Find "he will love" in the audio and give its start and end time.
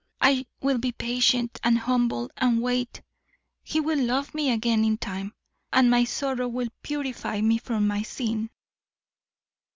3.63-4.33